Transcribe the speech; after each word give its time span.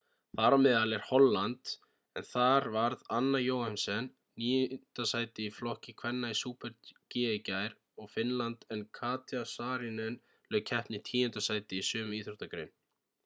þar 0.37 0.53
á 0.57 0.59
meðal 0.59 0.93
er 0.95 1.01
holland 1.07 1.71
en 2.19 2.23
þar 2.29 2.67
varð 2.75 3.01
anna 3.17 3.41
jochemsen 3.41 4.07
9. 4.45 5.05
sæti 5.11 5.45
í 5.49 5.51
flokki 5.57 5.93
kvenna 5.99 6.31
í 6.35 6.37
super-g 6.39 6.95
í 7.23 7.35
gær 7.51 7.75
og 8.05 8.09
finnland 8.15 8.65
en 8.77 8.81
katja 9.01 9.43
saarinen 9.53 10.17
lauk 10.57 10.65
keppni 10.71 11.01
í 11.03 11.05
10. 11.13 11.43
sæti 11.51 11.83
í 11.83 11.87
sömu 11.91 12.19
íþróttagrein 12.23 12.75